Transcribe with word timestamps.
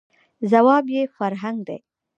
،ځواب 0.51 0.85
یې 0.95 1.03
«فرهنګ» 1.17 1.59
دی. 1.67 1.79